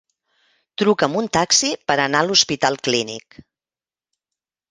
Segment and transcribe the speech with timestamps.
[0.81, 3.39] Truca'm un taxi per anar a l'Hospital Clínic.